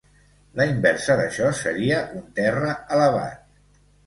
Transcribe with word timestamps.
La 0.59 0.65
inversa 0.69 1.17
d'això 1.19 1.49
seria 1.59 2.01
un 2.21 2.25
terra 2.41 2.73
elevat. 2.97 3.39